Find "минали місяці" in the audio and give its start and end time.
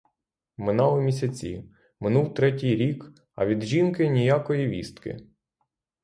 0.57-1.63